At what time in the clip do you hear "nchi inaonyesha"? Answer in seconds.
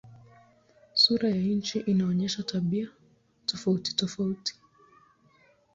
1.41-2.43